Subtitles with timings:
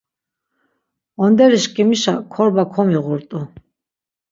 [1.23, 3.39] Onderişǩimişa korba komiğurt̆u.